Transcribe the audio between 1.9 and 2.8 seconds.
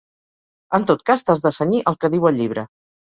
al que diu el llibre.